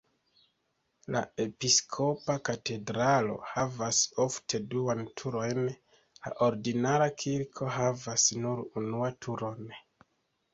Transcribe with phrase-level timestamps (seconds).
[1.15, 5.61] La episkopa katedralo havas ofte duan turojn,
[6.25, 9.71] la ordinara kirko havas nur unua turon.